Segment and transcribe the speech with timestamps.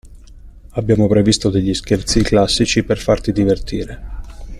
[0.71, 4.01] Abbiamo previsto degli scherzi classici per farti divertire.